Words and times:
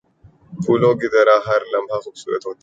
پھولوں 0.53 0.93
کی 0.93 1.07
طرح 1.07 1.35
ہر 1.47 1.61
لمحہ 1.73 1.99
خوبصورت 1.99 2.45
ہوتا 2.45 2.55
ہے۔ 2.55 2.59